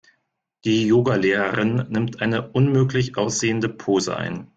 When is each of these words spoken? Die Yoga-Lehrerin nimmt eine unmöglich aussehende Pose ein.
Die 0.65 0.87
Yoga-Lehrerin 0.87 1.85
nimmt 1.91 2.23
eine 2.23 2.49
unmöglich 2.53 3.17
aussehende 3.17 3.69
Pose 3.69 4.17
ein. 4.17 4.49